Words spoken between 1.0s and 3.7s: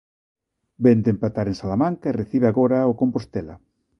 de empatar en Salamanca e recibe agora o Compostela.